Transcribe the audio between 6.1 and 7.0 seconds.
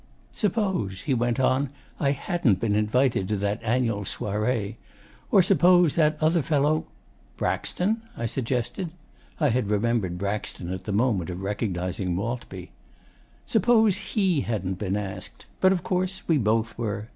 other fellow,